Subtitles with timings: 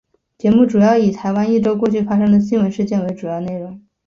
[0.35, 3.79] 节目主要以台湾一周过去发生的新闻事件为主要内容。